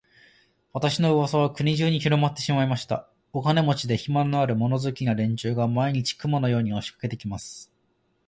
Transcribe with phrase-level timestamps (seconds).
[0.73, 3.07] 私の噂は国中にひろまってしまいました。
[3.33, 7.71] お金持で、暇のある、物好きな連中が、毎日、雲のように押しかけて来ます。